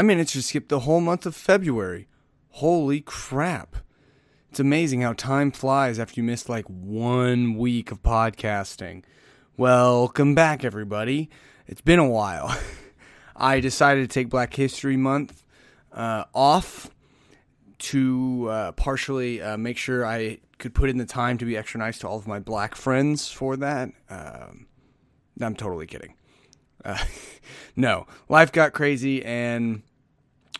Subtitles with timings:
[0.00, 2.08] I managed to skip the whole month of February.
[2.52, 3.76] Holy crap.
[4.48, 9.02] It's amazing how time flies after you miss like one week of podcasting.
[9.58, 11.28] Welcome back, everybody.
[11.66, 12.58] It's been a while.
[13.36, 15.44] I decided to take Black History Month
[15.92, 16.88] uh, off
[17.80, 21.78] to uh, partially uh, make sure I could put in the time to be extra
[21.78, 23.90] nice to all of my black friends for that.
[24.08, 24.66] Um,
[25.42, 26.14] I'm totally kidding.
[26.82, 26.96] Uh,
[27.76, 29.82] no, life got crazy and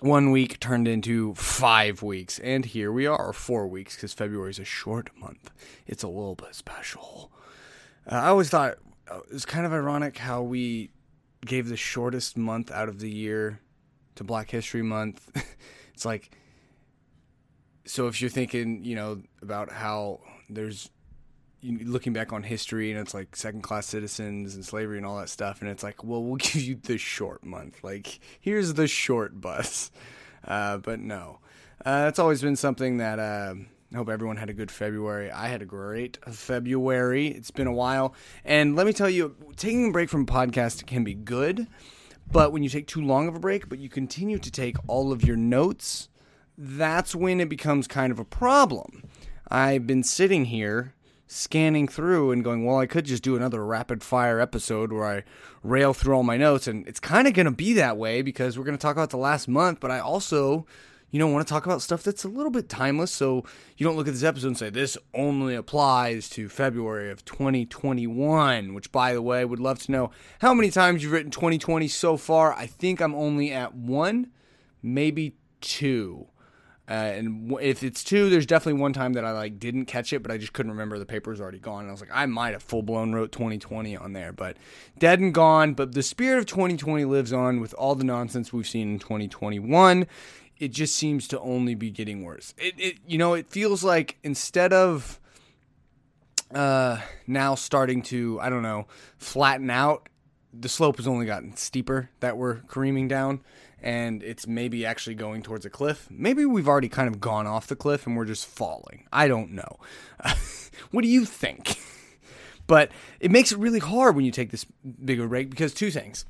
[0.02, 4.58] one week turned into five weeks, and here we are, four weeks, because February is
[4.58, 5.50] a short month.
[5.86, 7.30] It's a little bit special.
[8.10, 8.78] Uh, I always thought
[9.10, 10.90] uh, it was kind of ironic how we
[11.44, 13.60] gave the shortest month out of the year
[14.16, 15.30] to Black History Month.
[15.94, 16.36] it's like,
[17.84, 20.90] so if you're thinking, you know, about how there's
[21.62, 25.28] looking back on history and it's like second class citizens and slavery and all that
[25.28, 29.40] stuff and it's like well we'll give you the short month like here's the short
[29.40, 29.90] bus
[30.46, 31.38] uh, but no
[31.84, 33.54] uh, it's always been something that uh,
[33.92, 35.32] I hope everyone had a good February.
[35.32, 37.28] I had a great February.
[37.28, 38.14] It's been a while.
[38.44, 41.66] And let me tell you, taking a break from podcast can be good,
[42.30, 45.10] but when you take too long of a break, but you continue to take all
[45.10, 46.08] of your notes,
[46.56, 49.08] that's when it becomes kind of a problem.
[49.48, 50.94] I've been sitting here
[51.32, 55.22] scanning through and going, well, I could just do another rapid fire episode where I
[55.62, 56.66] rail through all my notes.
[56.66, 59.10] And it's kind of going to be that way because we're going to talk about
[59.10, 60.66] the last month, but I also,
[61.12, 63.12] you know, want to talk about stuff that's a little bit timeless.
[63.12, 63.44] So
[63.76, 68.74] you don't look at this episode and say, this only applies to February of 2021,
[68.74, 72.16] which, by the way, would love to know how many times you've written 2020 so
[72.16, 72.52] far.
[72.54, 74.32] I think I'm only at one,
[74.82, 76.26] maybe two.
[76.90, 80.24] Uh, and if it's two, there's definitely one time that I like didn't catch it,
[80.24, 81.82] but I just couldn't remember the paper was already gone.
[81.82, 84.56] And I was like, I might have full blown wrote 2020 on there, but
[84.98, 85.74] dead and gone.
[85.74, 90.08] But the spirit of 2020 lives on with all the nonsense we've seen in 2021.
[90.58, 92.54] It just seems to only be getting worse.
[92.58, 95.20] It, it you know, it feels like instead of
[96.52, 96.98] uh,
[97.28, 100.08] now starting to, I don't know, flatten out,
[100.52, 103.40] the slope has only gotten steeper that we're careening down
[103.82, 106.06] and it's maybe actually going towards a cliff.
[106.10, 109.06] Maybe we've already kind of gone off the cliff and we're just falling.
[109.12, 109.78] I don't know.
[110.90, 111.78] what do you think?
[112.66, 114.64] but it makes it really hard when you take this
[115.04, 116.24] bigger break because two things.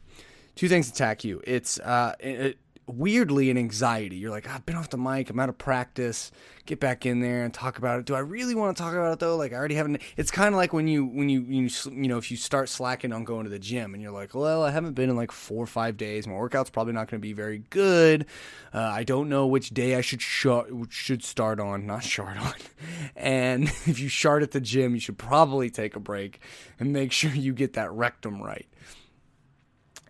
[0.54, 1.40] Two things attack you.
[1.44, 2.58] It's uh, it,
[2.94, 4.16] weirdly an anxiety.
[4.16, 6.32] You're like, I've been off the mic, I'm out of practice.
[6.66, 8.06] Get back in there and talk about it.
[8.06, 9.36] Do I really want to talk about it though?
[9.36, 10.00] Like I already haven't.
[10.16, 13.12] It's kind of like when you when you you you know if you start slacking
[13.12, 15.64] on going to the gym and you're like, well, I haven't been in like four
[15.64, 16.28] or five days.
[16.28, 18.26] My workout's probably not going to be very good.
[18.72, 20.46] Uh, I don't know which day I should sh-
[20.90, 22.54] should start on, not start on.
[23.16, 26.40] And if you start at the gym, you should probably take a break
[26.78, 28.66] and make sure you get that rectum right.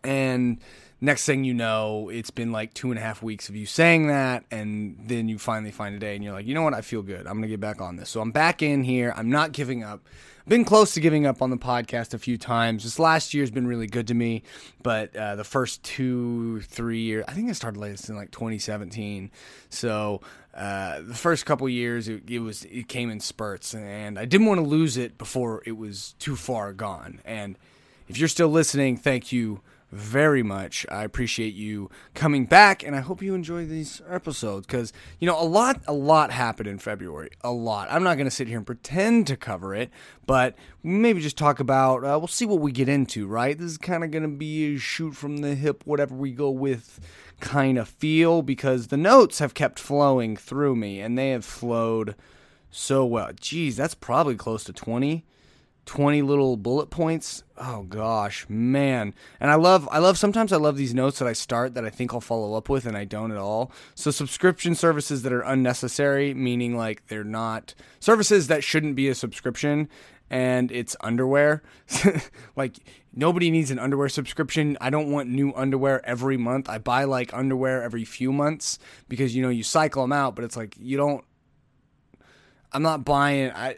[0.05, 0.61] And
[1.01, 4.09] next thing you know, it's been like two and a half weeks of you saying
[4.09, 6.83] that, and then you finally find a day and you're like, you know what, I
[6.83, 7.27] feel good.
[7.27, 8.11] I'm gonna get back on this.
[8.11, 9.13] So I'm back in here.
[9.17, 10.07] I'm not giving up.
[10.41, 12.85] I've been close to giving up on the podcast a few times.
[12.85, 14.43] This last year's been really good to me,
[14.83, 19.31] but uh, the first two, three years, I think I started latest in like 2017.
[19.69, 20.23] So
[20.55, 24.47] uh, the first couple years, it, it was it came in spurts, and I didn't
[24.47, 27.21] want to lose it before it was too far gone.
[27.25, 27.57] And
[28.09, 29.61] if you're still listening, thank you
[29.93, 30.87] very much.
[30.89, 35.41] I appreciate you coming back, and I hope you enjoy these episodes because you know
[35.41, 37.31] a lot, a lot happened in February.
[37.43, 37.89] A lot.
[37.91, 39.91] I'm not going to sit here and pretend to cover it,
[40.27, 42.05] but maybe just talk about.
[42.05, 43.27] Uh, we'll see what we get into.
[43.27, 43.59] Right?
[43.59, 46.51] This is kind of going to be a shoot from the hip, whatever we go
[46.51, 47.01] with,
[47.41, 52.15] kind of feel because the notes have kept flowing through me, and they have flowed
[52.71, 53.31] so well.
[53.39, 55.25] Geez, that's probably close to 20
[55.87, 57.43] 20 little bullet points.
[57.57, 59.15] Oh gosh, man.
[59.41, 61.91] And I love I love sometimes I love these notes that I start that I
[61.91, 63.73] think I'll follow up with and I don't at all.
[63.95, 69.15] So subscription services that are unnecessary, meaning like they're not services that shouldn't be a
[69.15, 69.89] subscription
[70.31, 71.63] and it's underwear.
[72.57, 72.79] like
[73.13, 74.79] nobody needs an underwear subscription.
[74.81, 76.69] I don't want new underwear every month.
[76.69, 78.79] I buy like underwear every few months
[79.09, 81.25] because you know you cycle them out, but it's like you don't
[82.73, 83.77] I'm not buying I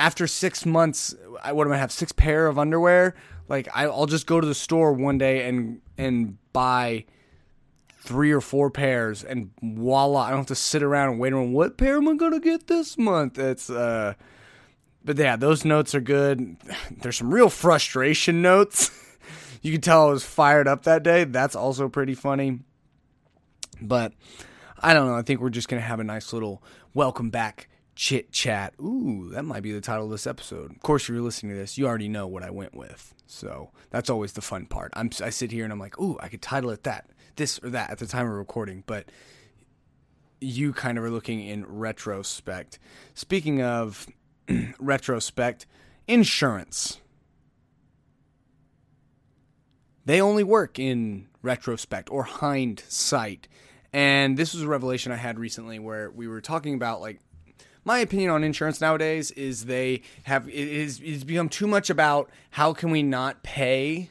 [0.00, 3.14] after six months, I, what am I have six pair of underwear?
[3.48, 7.04] Like I, I'll just go to the store one day and and buy
[7.98, 10.22] three or four pairs, and voila!
[10.22, 12.66] I don't have to sit around and wait on what pair am I gonna get
[12.66, 13.38] this month.
[13.38, 14.14] It's uh,
[15.04, 16.56] but yeah, those notes are good.
[16.90, 18.90] There's some real frustration notes.
[19.62, 21.24] you can tell I was fired up that day.
[21.24, 22.60] That's also pretty funny.
[23.82, 24.14] But
[24.78, 25.16] I don't know.
[25.16, 26.62] I think we're just gonna have a nice little
[26.94, 27.68] welcome back
[28.00, 28.72] chit chat.
[28.80, 30.70] Ooh, that might be the title of this episode.
[30.70, 33.14] Of course, if you're listening to this, you already know what I went with.
[33.26, 34.90] So that's always the fun part.
[34.96, 37.68] I'm, I sit here and I'm like, ooh, I could title it that, this or
[37.68, 38.84] that at the time of recording.
[38.86, 39.10] But
[40.40, 42.78] you kind of are looking in retrospect.
[43.12, 44.06] Speaking of
[44.78, 45.66] retrospect,
[46.08, 47.02] insurance.
[50.06, 53.46] They only work in retrospect or hindsight.
[53.92, 57.20] And this was a revelation I had recently where we were talking about like
[57.84, 62.30] my opinion on insurance nowadays is they have it is it's become too much about
[62.50, 64.10] how can we not pay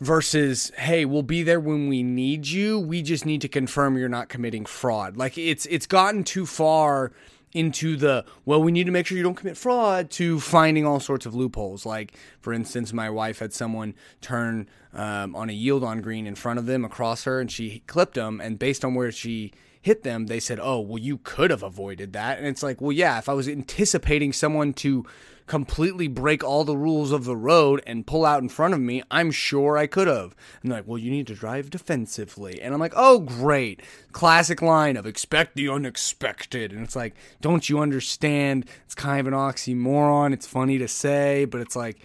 [0.00, 2.78] versus hey we'll be there when we need you.
[2.78, 5.16] We just need to confirm you're not committing fraud.
[5.16, 7.12] Like it's it's gotten too far
[7.52, 11.00] into the well we need to make sure you don't commit fraud to finding all
[11.00, 11.84] sorts of loopholes.
[11.84, 16.34] Like for instance my wife had someone turn um, on a yield on green in
[16.34, 20.02] front of them across her and she clipped them and based on where she hit
[20.02, 23.18] them they said oh well you could have avoided that and it's like well yeah
[23.18, 25.04] if i was anticipating someone to
[25.50, 29.02] completely break all the rules of the road and pull out in front of me,
[29.10, 30.36] I'm sure I could have.
[30.62, 32.62] And they're like, well, you need to drive defensively.
[32.62, 33.82] And I'm like, oh, great.
[34.12, 36.70] Classic line of expect the unexpected.
[36.72, 38.64] And it's like, don't you understand?
[38.84, 40.32] It's kind of an oxymoron.
[40.32, 41.98] It's funny to say, but it's like,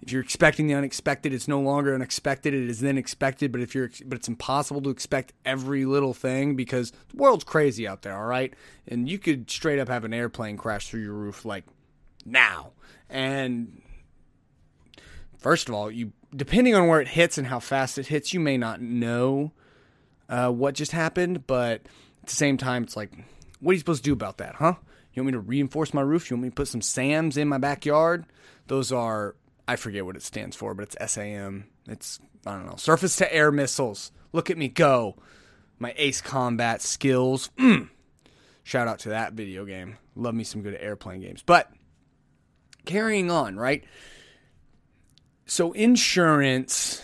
[0.00, 2.54] if you're expecting the unexpected, it's no longer unexpected.
[2.54, 6.54] It is then expected, but if you're, but it's impossible to expect every little thing
[6.54, 8.16] because the world's crazy out there.
[8.16, 8.54] All right,
[8.86, 11.64] and you could straight up have an airplane crash through your roof like
[12.24, 12.72] now.
[13.10, 13.82] And
[15.38, 18.40] first of all, you depending on where it hits and how fast it hits, you
[18.40, 19.52] may not know
[20.28, 21.46] uh, what just happened.
[21.46, 21.82] But
[22.22, 23.12] at the same time, it's like,
[23.60, 24.74] what are you supposed to do about that, huh?
[25.12, 26.30] You want me to reinforce my roof?
[26.30, 28.26] You want me to put some SAMs in my backyard?
[28.68, 29.34] Those are
[29.68, 31.66] I forget what it stands for, but it's SAM.
[31.86, 34.10] It's I don't know surface to air missiles.
[34.32, 35.16] Look at me go!
[35.78, 37.50] My ace combat skills.
[37.58, 37.90] Mm.
[38.64, 39.98] Shout out to that video game.
[40.16, 41.42] Love me some good airplane games.
[41.44, 41.70] But
[42.86, 43.84] carrying on, right?
[45.46, 47.02] So insurance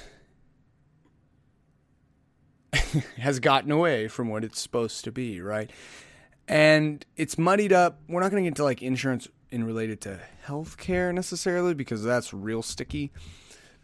[3.19, 5.71] has gotten away from what it's supposed to be, right?
[6.49, 8.01] And it's muddied up.
[8.09, 12.35] We're not going to get into like insurance in related to healthcare necessarily because that's
[12.35, 13.13] real sticky,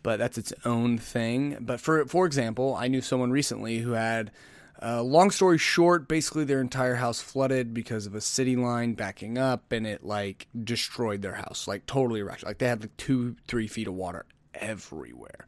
[0.02, 1.56] but that's its own thing.
[1.60, 4.32] But for for example, I knew someone recently who had
[4.82, 9.38] uh, long story short, basically their entire house flooded because of a city line backing
[9.38, 12.44] up, and it like destroyed their house, like totally wrecked.
[12.44, 15.46] Like they had like two, three feet of water everywhere,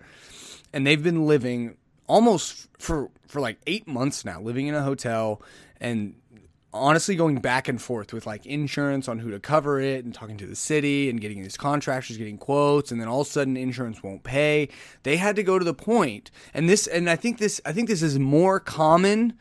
[0.73, 1.77] and they've been living
[2.07, 5.43] almost for for like eight months now, living in a hotel,
[5.81, 6.15] and
[6.75, 10.37] honestly going back and forth with like insurance on who to cover it and talking
[10.39, 13.57] to the city and getting these contractors getting quotes and then all of a sudden
[13.57, 14.69] insurance won't pay
[15.03, 17.89] they had to go to the point and this and i think this i think
[17.89, 19.35] this is more common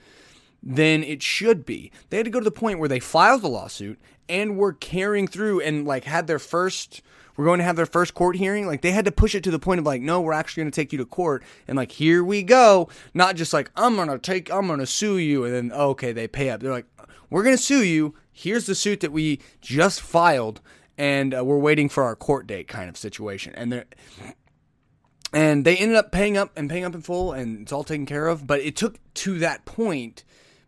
[0.62, 3.50] than it should be they had to go to the point where they filed the
[3.50, 7.02] lawsuit and were carrying through and like had their first
[7.38, 8.68] we're going to have their first court hearing.
[8.68, 10.72] Like they had to push it to the point of like, no, we're actually going
[10.72, 12.90] to take you to court, and like here we go.
[13.14, 16.50] Not just like I'm gonna take, I'm gonna sue you, and then okay, they pay
[16.50, 16.62] up.
[16.62, 16.86] They're like,
[17.30, 18.16] we're going to sue you.
[18.32, 20.62] Here's the suit that we just filed,
[20.98, 23.54] and uh, we're waiting for our court date kind of situation.
[23.56, 23.84] And they
[25.34, 28.06] and they ended up paying up and paying up in full, and it's all taken
[28.06, 28.46] care of.
[28.46, 30.24] But it took to that point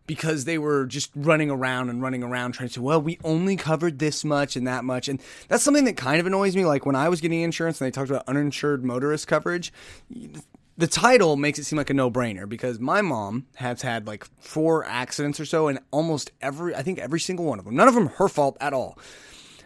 [0.06, 3.56] because they were just running around and running around trying to say, well, we only
[3.56, 5.08] covered this much and that much.
[5.08, 6.64] And that's something that kind of annoys me.
[6.64, 9.72] Like when I was getting insurance and they talked about uninsured motorist coverage,
[10.76, 14.84] the title makes it seem like a no-brainer because my mom has had like four
[14.84, 17.76] accidents or so and almost every I think every single one of them.
[17.76, 18.98] None of them her fault at all.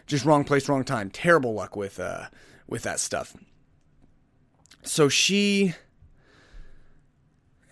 [0.05, 1.09] Just wrong place, wrong time.
[1.09, 2.25] Terrible luck with uh
[2.67, 3.35] with that stuff.
[4.83, 5.73] So she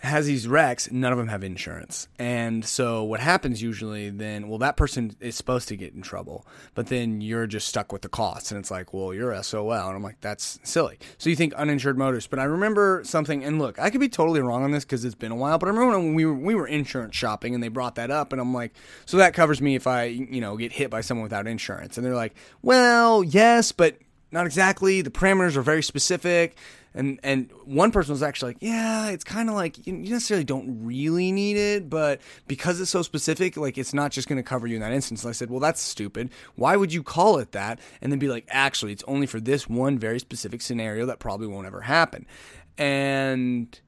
[0.08, 2.08] has these wrecks, none of them have insurance.
[2.18, 6.46] And so what happens usually then, well, that person is supposed to get in trouble,
[6.76, 8.52] but then you're just stuck with the costs.
[8.52, 9.72] And it's like, well, you're SOL.
[9.72, 10.98] And I'm like, that's silly.
[11.18, 12.28] So you think uninsured motorists.
[12.28, 15.16] But I remember something, and look, I could be totally wrong on this because it's
[15.16, 17.70] been a while, but I remember when we were, we were insurance shopping and they
[17.70, 18.32] brought that up.
[18.32, 18.74] And I'm like,
[19.06, 21.98] so that covers me if I, you know, get hit by someone without insurance.
[21.98, 23.98] And they're like, well, yes, but
[24.32, 25.02] not exactly.
[25.02, 26.56] The parameters are very specific
[26.98, 30.84] and and one person was actually like, yeah, it's kind of like you, necessarily don't
[30.84, 34.68] really need it, but because it's so specific, like it's not just going to cover
[34.68, 35.24] you in that instance.
[35.24, 36.32] And I said, well, that's stupid.
[36.56, 37.80] Why would you call it that?
[38.02, 41.48] And then be like, actually, it's only for this one very specific scenario that probably
[41.48, 42.26] won't ever happen.
[42.78, 43.80] And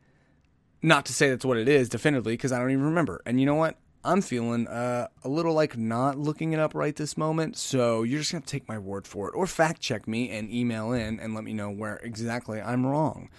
[0.82, 3.22] not to say that's what it is definitively, because I don't even remember.
[3.26, 3.78] And you know what?
[4.04, 8.20] I'm feeling uh, a little like not looking it up right this moment, so you're
[8.20, 11.34] just gonna take my word for it, or fact check me and email in and
[11.36, 13.30] let me know where exactly I'm wrong.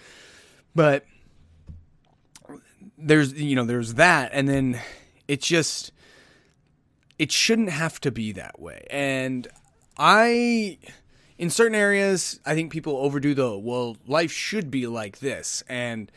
[0.75, 1.05] But
[2.97, 4.79] there's you know there's that, and then
[5.27, 5.91] it's just
[7.17, 8.85] it shouldn't have to be that way.
[8.89, 9.47] And
[9.97, 10.77] I
[11.39, 16.11] in certain areas, I think people overdo the well, life should be like this, and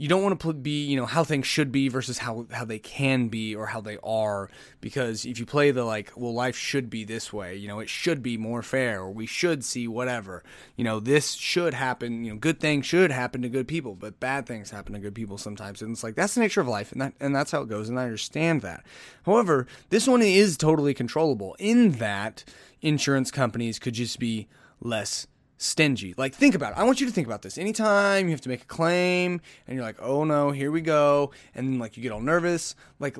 [0.00, 2.78] you don't want to be, you know, how things should be versus how how they
[2.78, 4.48] can be or how they are.
[4.80, 7.90] Because if you play the like, well, life should be this way, you know, it
[7.90, 10.42] should be more fair, or we should see whatever,
[10.74, 12.24] you know, this should happen.
[12.24, 15.14] You know, good things should happen to good people, but bad things happen to good
[15.14, 17.60] people sometimes, and it's like that's the nature of life, and that and that's how
[17.60, 18.86] it goes, and I understand that.
[19.26, 22.42] However, this one is totally controllable in that
[22.80, 24.48] insurance companies could just be
[24.80, 25.26] less
[25.60, 26.14] stingy.
[26.16, 26.78] Like, think about it.
[26.78, 27.58] I want you to think about this.
[27.58, 31.32] Anytime you have to make a claim and you're like, oh no, here we go.
[31.54, 32.74] And like, you get all nervous.
[32.98, 33.18] Like,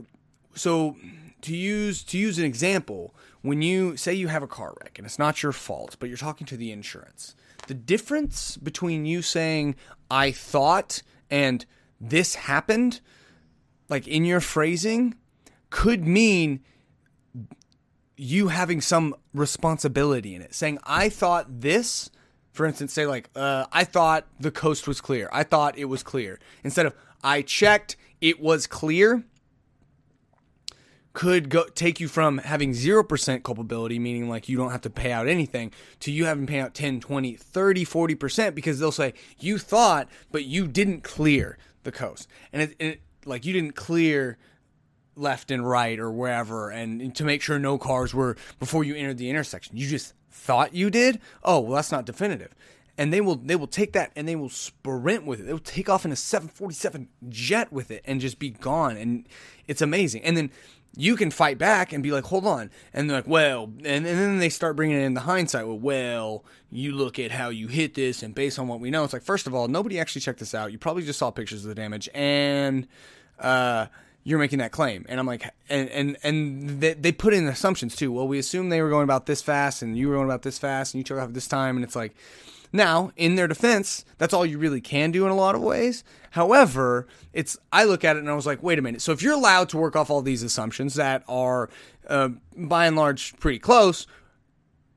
[0.55, 0.97] so
[1.43, 5.07] to use to use an example, when you say you have a car wreck and
[5.07, 9.77] it's not your fault, but you're talking to the insurance, the difference between you saying
[10.11, 11.67] I thought and
[12.01, 13.03] this happened,
[13.91, 15.15] like in your phrasing,
[15.69, 16.61] could mean
[18.17, 20.55] you having some responsibility in it.
[20.55, 22.11] Saying, I thought this,
[22.53, 25.29] for instance, say, like, uh, I thought the coast was clear.
[25.33, 26.39] I thought it was clear.
[26.65, 29.25] Instead of, I checked, it was clear,
[31.13, 35.13] could go take you from having 0% culpability, meaning like you don't have to pay
[35.13, 39.15] out anything, to you having to pay out 10, 20, 30, 40% because they'll say,
[39.39, 42.29] you thought, but you didn't clear the coast.
[42.53, 44.39] And it, it like, you didn't clear
[45.17, 49.19] left and right or wherever and to make sure no cars were before you entered
[49.19, 49.77] the intersection.
[49.77, 51.21] You just thought you did?
[51.45, 52.55] Oh, well that's not definitive.
[52.99, 55.45] And they will they will take that and they will sprint with it.
[55.45, 59.27] They will take off in a 747 jet with it and just be gone and
[59.67, 60.23] it's amazing.
[60.23, 60.51] And then
[60.97, 62.71] you can fight back and be like, hold on.
[62.93, 65.67] And they're like, well, and, and then they start bringing in the hindsight.
[65.67, 69.05] Well, well, you look at how you hit this, and based on what we know,
[69.05, 70.73] it's like, first of all, nobody actually checked this out.
[70.73, 72.09] You probably just saw pictures of the damage.
[72.13, 72.89] And,
[73.39, 73.87] uh,
[74.31, 75.05] you're making that claim.
[75.09, 78.13] And I'm like, and and and they, they put in assumptions too.
[78.13, 80.59] Well, we assume they were going about this fast, and you were going about this
[80.59, 82.15] fast, and you took off this time, and it's like.
[82.73, 86.05] Now, in their defense, that's all you really can do in a lot of ways.
[86.31, 89.03] However, it's I look at it and I was like, wait a minute.
[89.03, 91.69] So if you're allowed to work off all these assumptions that are,
[92.09, 94.07] uh, by and large, pretty close,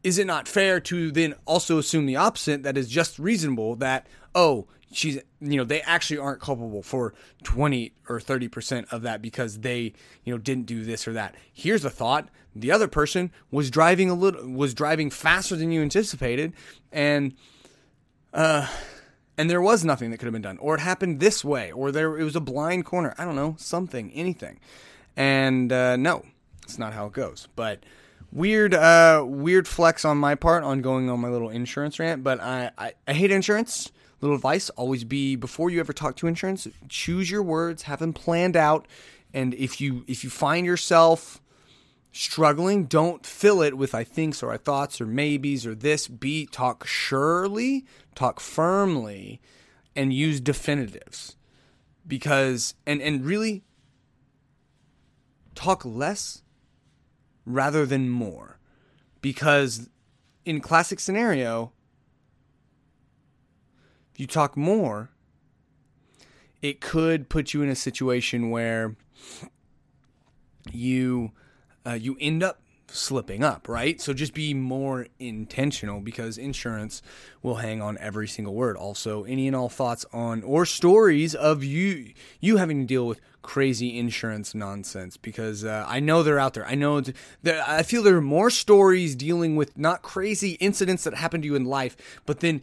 [0.04, 4.06] is it not fair to then also assume the opposite that is just reasonable that
[4.36, 9.60] oh she's you know they actually aren't culpable for 20 or 30% of that because
[9.60, 11.36] they you know didn't do this or that.
[11.52, 12.30] Here's a thought.
[12.56, 16.54] The other person was driving a little was driving faster than you anticipated
[16.92, 17.34] and
[18.34, 18.68] uh
[19.38, 21.92] and there was nothing that could have been done or it happened this way or
[21.92, 23.14] there it was a blind corner.
[23.18, 24.60] I don't know something anything.
[25.16, 26.26] And uh no
[26.64, 27.48] it's not how it goes.
[27.56, 27.84] But
[28.32, 32.40] weird uh weird flex on my part on going on my little insurance rant but
[32.40, 33.92] i i, I hate insurance
[34.24, 38.14] little advice always be before you ever talk to insurance choose your words have them
[38.14, 38.88] planned out
[39.34, 41.42] and if you if you find yourself
[42.12, 46.08] struggling don't fill it with i thinks or i thoughts or maybes or this.
[46.08, 49.42] Be talk surely talk firmly
[49.96, 51.36] and use definitives.
[52.06, 53.64] Because and and really
[55.56, 56.42] talk less
[57.46, 58.60] rather than more.
[59.22, 59.90] Because
[60.46, 61.73] in classic scenario
[64.14, 65.10] if you talk more,
[66.62, 68.96] it could put you in a situation where
[70.72, 71.32] you
[71.86, 72.63] uh, you end up
[72.94, 74.00] slipping up, right?
[74.00, 77.02] So just be more intentional because insurance
[77.42, 78.78] will hang on every single word.
[78.78, 83.20] Also, any and all thoughts on or stories of you you having to deal with
[83.42, 86.66] crazy insurance nonsense because uh, I know they're out there.
[86.66, 91.16] I know that I feel there are more stories dealing with not crazy incidents that
[91.16, 92.62] happen to you in life, but then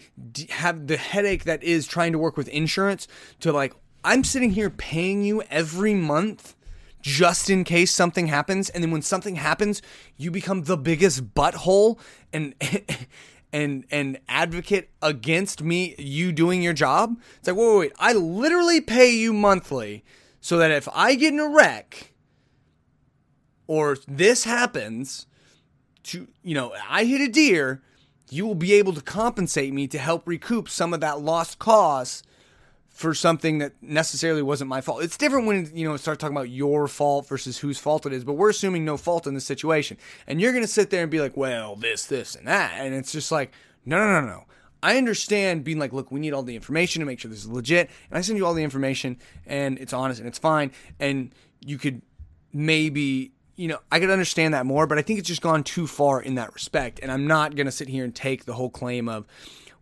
[0.48, 3.06] have the headache that is trying to work with insurance
[3.40, 6.54] to like I'm sitting here paying you every month
[7.00, 9.80] just in case something happens and then when something happens
[10.16, 11.98] you become the biggest butthole
[12.32, 12.54] and
[13.52, 17.16] and and advocate against me you doing your job.
[17.38, 17.92] It's like wait wait wait.
[17.98, 20.04] I literally pay you monthly
[20.40, 22.12] so that if i get in a wreck
[23.66, 25.26] or this happens
[26.02, 27.82] to you know i hit a deer
[28.30, 32.22] you will be able to compensate me to help recoup some of that lost cause
[33.00, 35.02] for something that necessarily wasn't my fault.
[35.02, 38.24] It's different when you know start talking about your fault versus whose fault it is,
[38.24, 39.96] but we're assuming no fault in this situation.
[40.26, 42.94] And you're going to sit there and be like, "Well, this, this, and that." And
[42.94, 43.52] it's just like,
[43.86, 44.44] "No, no, no, no."
[44.82, 47.48] I understand being like, "Look, we need all the information to make sure this is
[47.48, 49.16] legit." And I send you all the information
[49.46, 52.02] and it's honest and it's fine and you could
[52.52, 55.86] maybe you know, I could understand that more, but I think it's just gone too
[55.86, 56.98] far in that respect.
[57.02, 59.26] And I'm not going to sit here and take the whole claim of,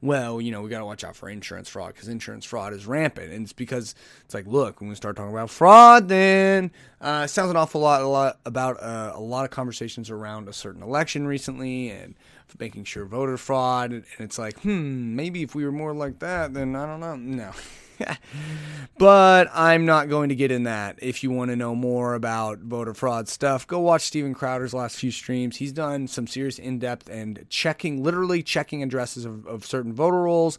[0.00, 2.87] well, you know, we got to watch out for insurance fraud because insurance fraud is
[2.87, 3.33] rampant.
[3.33, 7.28] And it's because it's like, look, when we start talking about fraud, then uh, it
[7.28, 10.83] sounds an awful lot, a lot about uh, a lot of conversations around a certain
[10.83, 12.14] election recently and
[12.59, 13.93] making sure voter fraud.
[13.93, 17.17] And it's like, hmm, maybe if we were more like that, then I don't know.
[17.17, 17.52] No.
[18.99, 20.99] but I'm not going to get in that.
[21.00, 24.97] If you want to know more about voter fraud stuff, go watch Steven Crowder's last
[24.97, 25.57] few streams.
[25.57, 30.23] He's done some serious in depth and checking, literally checking addresses of, of certain voter
[30.23, 30.59] rolls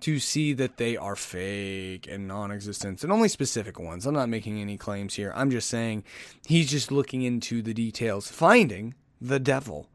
[0.00, 4.06] to see that they are fake and non existent, and only specific ones.
[4.06, 5.32] I'm not making any claims here.
[5.34, 6.04] I'm just saying
[6.46, 9.88] he's just looking into the details, finding the devil.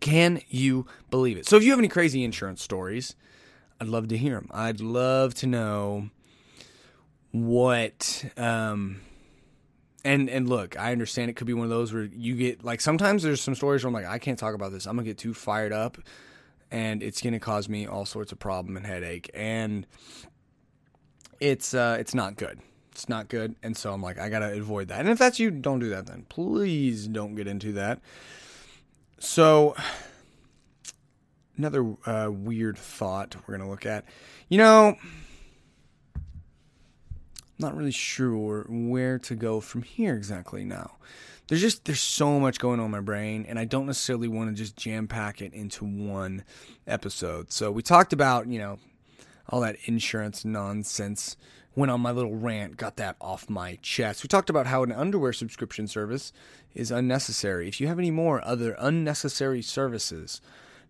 [0.00, 1.46] Can you believe it?
[1.46, 3.14] So, if you have any crazy insurance stories,
[3.80, 4.48] I'd love to hear them.
[4.50, 6.10] I'd love to know
[7.32, 9.00] what um
[10.04, 12.80] and and look, I understand it could be one of those where you get like
[12.80, 14.86] sometimes there's some stories where I'm like I can't talk about this.
[14.86, 15.98] I'm going to get too fired up
[16.70, 19.86] and it's going to cause me all sorts of problem and headache and
[21.38, 22.60] it's uh it's not good.
[22.92, 25.00] It's not good and so I'm like I got to avoid that.
[25.00, 26.26] And if that's you, don't do that then.
[26.28, 28.00] Please don't get into that.
[29.18, 29.74] So
[31.60, 34.04] another uh, weird thought we're going to look at.
[34.48, 34.96] You know,
[36.14, 36.22] I'm
[37.58, 40.96] not really sure where to go from here exactly now.
[41.48, 44.50] There's just there's so much going on in my brain and I don't necessarily want
[44.50, 46.44] to just jam pack it into one
[46.86, 47.52] episode.
[47.52, 48.78] So we talked about, you know,
[49.48, 51.36] all that insurance nonsense.
[51.76, 54.24] Went on my little rant, got that off my chest.
[54.24, 56.32] We talked about how an underwear subscription service
[56.74, 57.68] is unnecessary.
[57.68, 60.40] If you have any more other unnecessary services,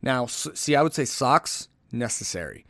[0.02, 2.64] now, see, I would say socks necessary.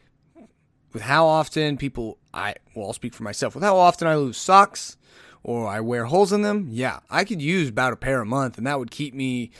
[0.92, 3.54] With how often people, I well, I'll speak for myself.
[3.54, 4.96] With how often I lose socks
[5.42, 8.58] or I wear holes in them, yeah, I could use about a pair a month,
[8.58, 9.52] and that would keep me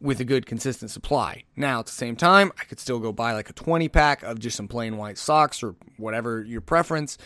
[0.00, 1.42] with a good consistent supply.
[1.56, 4.38] Now, at the same time, I could still go buy like a 20 pack of
[4.38, 7.18] just some plain white socks or whatever your preference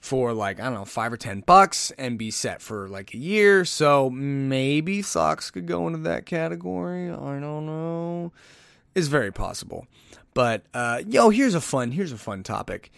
[0.00, 3.18] for like, I don't know, five or 10 bucks and be set for like a
[3.18, 3.64] year.
[3.64, 7.10] So maybe socks could go into that category.
[7.10, 8.32] I don't know
[8.94, 9.86] is very possible.
[10.34, 12.90] But uh, yo, here's a fun here's a fun topic.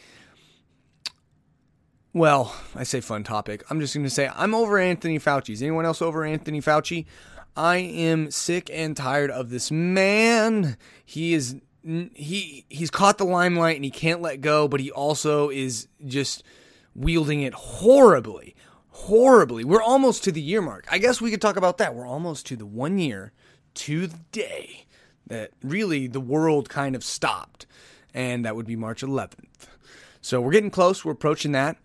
[2.12, 3.62] Well, I say fun topic.
[3.68, 5.50] I'm just going to say I'm over Anthony Fauci.
[5.50, 7.04] Is anyone else over Anthony Fauci?
[7.54, 10.76] I am sick and tired of this man.
[11.04, 15.50] He is he he's caught the limelight and he can't let go, but he also
[15.50, 16.42] is just
[16.94, 18.54] wielding it horribly.
[18.88, 19.62] Horribly.
[19.62, 20.86] We're almost to the year mark.
[20.90, 21.94] I guess we could talk about that.
[21.94, 23.32] We're almost to the 1 year
[23.74, 24.85] to the day
[25.26, 27.66] that really the world kind of stopped,
[28.14, 29.68] and that would be March 11th.
[30.20, 31.76] So we're getting close, we're approaching that.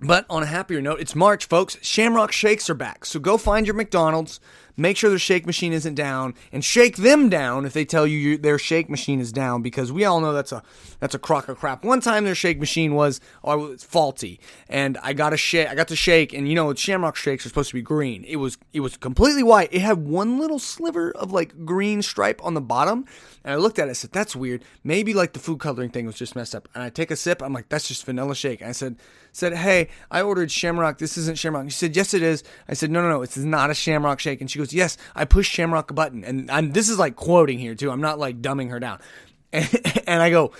[0.00, 1.78] But on a happier note, it's March, folks.
[1.80, 3.04] Shamrock Shakes are back.
[3.04, 4.40] So go find your McDonald's,
[4.76, 8.36] make sure their shake machine isn't down, and shake them down if they tell you
[8.36, 10.62] their shake machine is down, because we all know that's a
[11.00, 11.84] that's a crock of crap.
[11.84, 15.68] One time their shake machine was oh, was faulty, and I got a shake.
[15.68, 18.24] I got to shake, and you know Shamrock shakes are supposed to be green.
[18.24, 19.68] It was it was completely white.
[19.72, 23.04] It had one little sliver of like green stripe on the bottom,
[23.44, 23.90] and I looked at it.
[23.90, 24.64] I said, "That's weird.
[24.82, 27.42] Maybe like the food coloring thing was just messed up." And I take a sip.
[27.42, 28.96] I'm like, "That's just vanilla shake." And I said,
[29.32, 30.98] "said Hey, I ordered Shamrock.
[30.98, 33.22] This isn't Shamrock." She said, "Yes, it is." I said, "No, no, no.
[33.22, 36.72] It's not a Shamrock shake." And she goes, "Yes, I pushed Shamrock button." And I'm,
[36.72, 37.90] this is like quoting here too.
[37.90, 39.00] I'm not like dumbing her down.
[39.54, 40.52] And, and I go,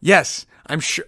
[0.00, 1.06] "Yes, I'm sure."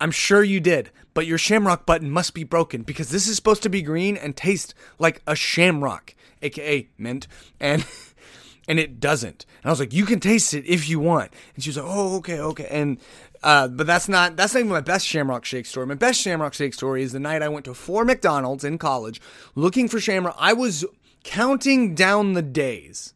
[0.00, 3.62] I'm sure you did, but your shamrock button must be broken because this is supposed
[3.64, 7.28] to be green and taste like a shamrock, aka mint.
[7.60, 7.84] And
[8.68, 9.44] and it doesn't.
[9.62, 11.32] And I was like, you can taste it if you want.
[11.54, 12.68] And she was like, oh, okay, okay.
[12.70, 12.98] And
[13.42, 15.86] uh, but that's not that's not even my best Shamrock Shake story.
[15.86, 19.20] My best Shamrock Shake story is the night I went to four McDonald's in college
[19.54, 20.36] looking for Shamrock.
[20.38, 20.84] I was
[21.24, 23.14] counting down the days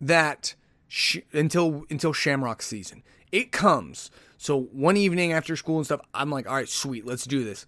[0.00, 0.54] that
[0.88, 3.02] sh- until until Shamrock season.
[3.30, 4.10] It comes.
[4.36, 7.64] So one evening after school and stuff, I'm like, all right, sweet, let's do this.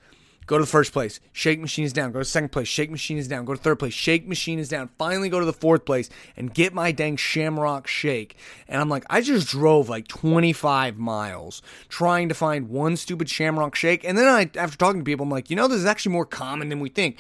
[0.46, 1.20] Go to the first place.
[1.32, 2.12] Shake machine is down.
[2.12, 2.68] Go to second place.
[2.68, 3.46] Shake machine is down.
[3.46, 3.94] Go to third place.
[3.94, 4.90] Shake machine is down.
[4.98, 8.36] Finally go to the fourth place and get my dang shamrock shake.
[8.68, 13.74] And I'm like, I just drove like 25 miles trying to find one stupid shamrock
[13.74, 14.04] shake.
[14.04, 16.26] And then I, after talking to people, I'm like, you know, this is actually more
[16.26, 17.18] common than we think.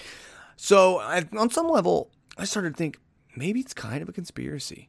[0.56, 2.98] So I, on some level, I started to think
[3.36, 4.88] maybe it's kind of a conspiracy.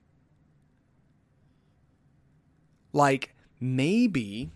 [2.93, 4.51] Like maybe,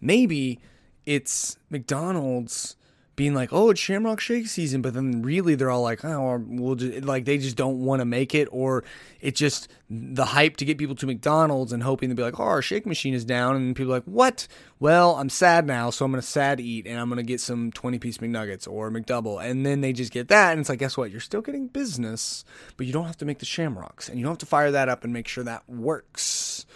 [0.00, 0.60] maybe
[1.04, 2.76] it's McDonald's
[3.16, 6.74] being like, "Oh, it's Shamrock Shake season," but then really they're all like, "Oh, we'll
[6.74, 8.84] just like they just don't want to make it, or
[9.20, 12.44] it's just the hype to get people to McDonald's and hoping to be like, "Oh,
[12.44, 14.48] our shake machine is down," and people are like, "What?"
[14.80, 17.98] Well, I'm sad now, so I'm gonna sad eat and I'm gonna get some 20
[17.98, 21.10] piece McNuggets or McDouble, and then they just get that, and it's like, guess what?
[21.10, 22.44] You're still getting business,
[22.76, 24.88] but you don't have to make the Shamrocks, and you don't have to fire that
[24.88, 26.66] up and make sure that works.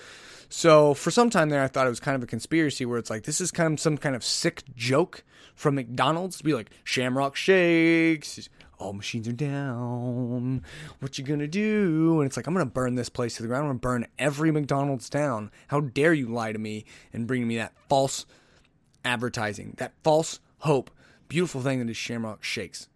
[0.48, 3.10] So for some time there, I thought it was kind of a conspiracy where it's
[3.10, 5.22] like this is kind of some kind of sick joke
[5.58, 8.48] from McDonald's to be like Shamrock Shakes.
[8.78, 10.62] All oh, machines are down.
[11.00, 12.20] What you gonna do?
[12.20, 13.64] And it's like I'm gonna burn this place to the ground.
[13.64, 15.50] I'm gonna burn every McDonald's down.
[15.66, 18.24] How dare you lie to me and bring me that false
[19.04, 20.92] advertising, that false hope,
[21.26, 22.88] beautiful thing that is Shamrock Shakes.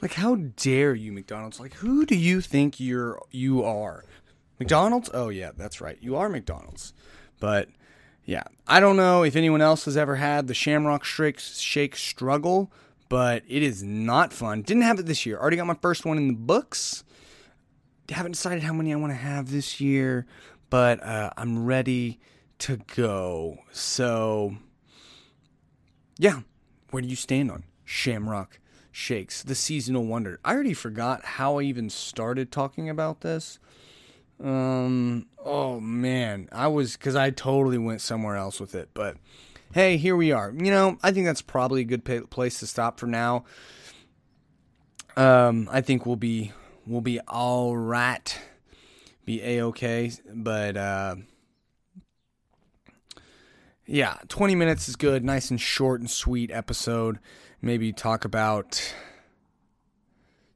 [0.00, 1.60] Like how dare you, McDonald's?
[1.60, 4.04] Like who do you think you're you are?
[4.58, 5.08] McDonald's?
[5.14, 5.98] Oh yeah, that's right.
[6.00, 6.92] You are McDonald's.
[7.38, 7.68] But
[8.24, 12.72] yeah, I don't know if anyone else has ever had the Shamrock Shake, struggle,
[13.08, 14.62] but it is not fun.
[14.62, 15.38] Didn't have it this year.
[15.38, 17.04] Already got my first one in the books.
[18.08, 20.26] Haven't decided how many I want to have this year,
[20.70, 22.20] but uh, I'm ready
[22.60, 23.58] to go.
[23.72, 24.56] So,
[26.18, 26.40] yeah,
[26.90, 28.60] where do you stand on Shamrock
[28.92, 30.38] Shakes, the seasonal wonder?
[30.44, 33.58] I already forgot how I even started talking about this.
[34.42, 39.16] Um, oh man, I was because I totally went somewhere else with it, but
[39.72, 40.52] hey, here we are.
[40.52, 43.44] You know, I think that's probably a good pay- place to stop for now.
[45.16, 46.52] Um, I think we'll be
[46.86, 48.36] we'll be all right,
[49.24, 51.16] be a okay, but uh,
[53.86, 57.20] yeah, twenty minutes is good, nice and short and sweet episode.
[57.60, 58.92] Maybe talk about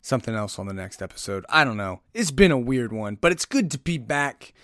[0.07, 1.45] something else on the next episode.
[1.49, 2.01] I don't know.
[2.15, 4.55] It's been a weird one, but it's good to be back.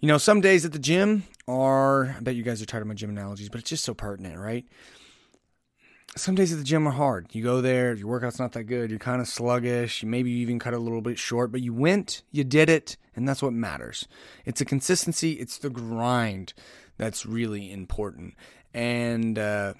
[0.00, 2.88] You know, some days at the gym are, I bet you guys are tired of
[2.88, 4.64] my gym analogies, but it's just so pertinent, right?
[6.16, 7.26] Some days at the gym are hard.
[7.34, 10.58] You go there, your workout's not that good, you're kind of sluggish, maybe you even
[10.58, 14.08] cut a little bit short, but you went, you did it, and that's what matters.
[14.46, 16.54] It's a consistency, it's the grind
[16.96, 18.34] that's really important.
[18.72, 19.74] And, uh,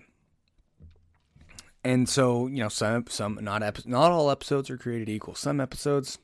[1.85, 5.35] and so you know some some not epi- not all episodes are created equal.
[5.35, 6.19] Some episodes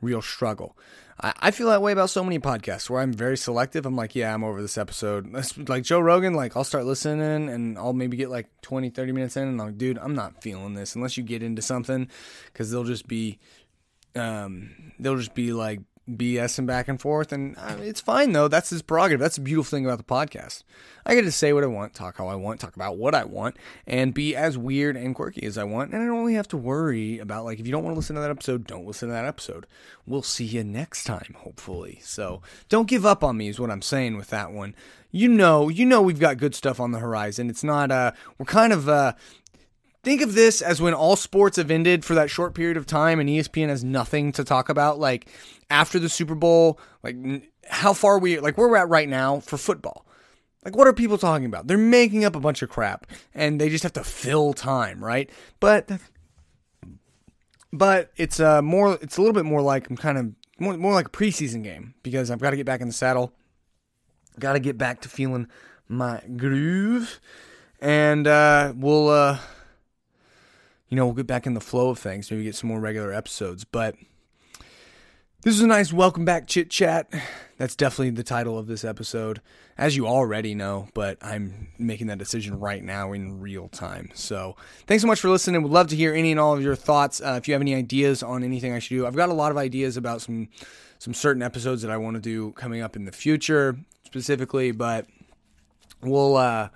[0.00, 0.76] real struggle.
[1.20, 3.86] I, I feel that way about so many podcasts where I'm very selective.
[3.86, 5.32] I'm like, yeah, I'm over this episode.
[5.68, 6.34] Like Joe Rogan.
[6.34, 9.66] Like I'll start listening and I'll maybe get like 20, 30 minutes in, and I'm
[9.68, 12.08] like, dude, I'm not feeling this unless you get into something
[12.46, 13.38] because they'll just be
[14.14, 18.46] um they'll just be like BSing back and forth, and uh, it's fine though.
[18.46, 19.20] That's his prerogative.
[19.20, 20.62] That's the beautiful thing about the podcast.
[21.04, 23.24] I get to say what I want, talk how I want, talk about what I
[23.24, 25.92] want, and be as weird and quirky as I want.
[25.92, 28.14] And I don't really have to worry about like if you don't want to listen
[28.16, 29.66] to that episode, don't listen to that episode.
[30.06, 32.00] We'll see you next time, hopefully.
[32.02, 34.74] So don't give up on me is what I'm saying with that one.
[35.10, 37.50] You know, you know we've got good stuff on the horizon.
[37.50, 39.14] It's not uh we're kind of uh
[40.06, 43.18] think of this as when all sports have ended for that short period of time
[43.18, 45.00] and ESPN has nothing to talk about.
[45.00, 45.28] Like
[45.68, 47.16] after the Super Bowl, like
[47.68, 50.06] how far we like where we're at right now for football.
[50.64, 51.66] Like what are people talking about?
[51.66, 55.28] They're making up a bunch of crap and they just have to fill time, right?
[55.58, 55.90] But
[57.72, 60.92] but it's uh more it's a little bit more like I'm kind of more more
[60.92, 63.32] like a preseason game because I've got to get back in the saddle.
[64.38, 65.48] Got to get back to feeling
[65.88, 67.18] my groove
[67.80, 69.38] and uh we'll uh
[70.88, 73.12] you know, we'll get back in the flow of things, maybe get some more regular
[73.12, 73.64] episodes.
[73.64, 73.96] But
[75.42, 77.08] this is a nice welcome back chit chat.
[77.56, 79.40] That's definitely the title of this episode,
[79.78, 84.10] as you already know, but I'm making that decision right now in real time.
[84.14, 85.62] So thanks so much for listening.
[85.62, 87.20] Would love to hear any and all of your thoughts.
[87.20, 89.50] Uh, if you have any ideas on anything I should do, I've got a lot
[89.50, 90.48] of ideas about some
[90.98, 95.06] some certain episodes that I want to do coming up in the future specifically, but
[96.02, 96.68] we'll uh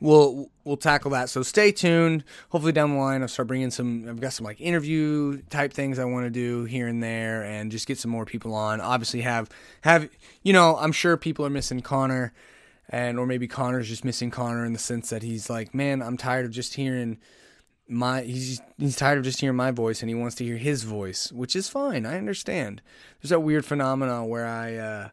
[0.00, 1.28] we'll we'll tackle that.
[1.28, 2.24] So stay tuned.
[2.50, 4.08] Hopefully down the line I'll start bringing some.
[4.08, 7.70] I've got some like interview type things I want to do here and there, and
[7.70, 8.80] just get some more people on.
[8.80, 9.48] Obviously have
[9.82, 10.08] have
[10.42, 12.32] you know I'm sure people are missing Connor,
[12.88, 16.16] and or maybe Connor's just missing Connor in the sense that he's like, man, I'm
[16.16, 17.18] tired of just hearing
[17.88, 20.84] my he's he's tired of just hearing my voice and he wants to hear his
[20.84, 22.06] voice, which is fine.
[22.06, 22.80] I understand.
[23.20, 25.08] There's that weird phenomenon where I uh,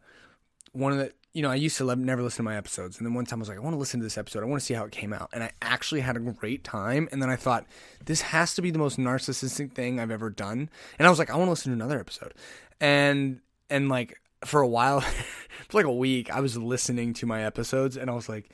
[0.74, 2.98] one of the you know, I used to never listen to my episodes.
[2.98, 4.42] And then one time I was like, I want to listen to this episode.
[4.42, 5.30] I want to see how it came out.
[5.32, 7.08] And I actually had a great time.
[7.12, 7.68] And then I thought,
[8.04, 10.68] this has to be the most narcissistic thing I've ever done.
[10.98, 12.34] And I was like, I want to listen to another episode.
[12.82, 15.02] And, and like, for a while,
[15.70, 18.50] for like a week, I was listening to my episodes and I was like,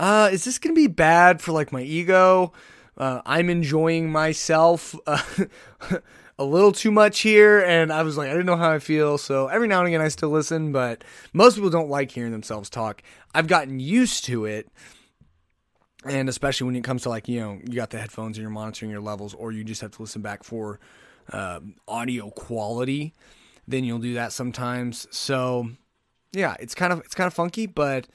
[0.00, 2.52] uh, is this going to be bad for like my ego?
[2.98, 4.96] Uh, I'm enjoying myself.
[5.06, 5.98] Uh,
[6.38, 9.18] a little too much here, and I was like, I didn't know how I feel.
[9.18, 12.70] So every now and again, I still listen, but most people don't like hearing themselves
[12.70, 13.02] talk.
[13.34, 14.68] I've gotten used to it,
[16.04, 18.50] and especially when it comes to like you know you got the headphones and you're
[18.50, 20.80] monitoring your levels or you just have to listen back for
[21.32, 23.14] uh, audio quality
[23.68, 25.68] then you'll do that sometimes so
[26.32, 28.06] yeah it's kind of it's kind of funky but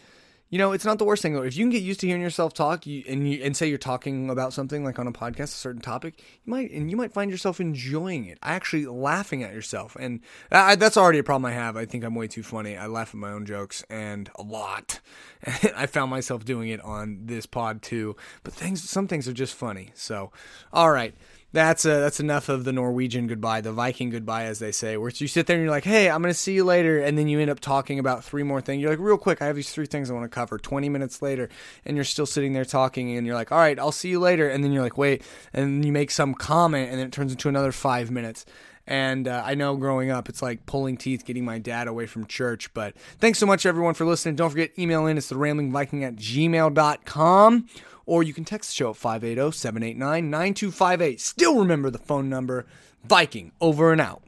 [0.49, 1.35] you know, it's not the worst thing.
[1.35, 3.77] If you can get used to hearing yourself talk, you, and you, and say you're
[3.77, 7.11] talking about something like on a podcast, a certain topic, you might and you might
[7.11, 11.53] find yourself enjoying it, actually laughing at yourself, and I, that's already a problem I
[11.53, 11.75] have.
[11.75, 12.77] I think I'm way too funny.
[12.77, 15.01] I laugh at my own jokes and a lot.
[15.75, 18.15] I found myself doing it on this pod too.
[18.43, 19.91] But things, some things are just funny.
[19.95, 20.31] So,
[20.71, 21.13] all right
[21.53, 25.11] that's uh, that's enough of the Norwegian goodbye, the Viking goodbye, as they say, where
[25.15, 26.99] you sit there and you're like, hey, I'm going to see you later.
[26.99, 28.81] And then you end up talking about three more things.
[28.81, 30.57] You're like, real quick, I have these three things I want to cover.
[30.57, 31.47] 20 minutes later,
[31.85, 34.49] and you're still sitting there talking, and you're like, all right, I'll see you later.
[34.49, 35.23] And then you're like, wait.
[35.53, 38.45] And you make some comment, and then it turns into another five minutes.
[38.85, 42.25] And uh, I know growing up, it's like pulling teeth getting my dad away from
[42.25, 42.73] church.
[42.73, 44.35] But thanks so much, everyone, for listening.
[44.35, 45.17] Don't forget, email in.
[45.17, 47.67] It's the ramblingviking at gmail.com
[48.07, 51.21] or you can text the show at 580 789 9258.
[51.21, 52.65] Still remember the phone number.
[53.03, 54.23] Viking, over and out.